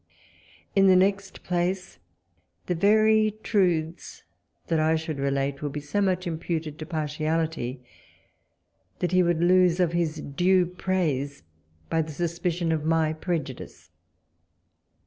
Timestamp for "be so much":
5.73-6.25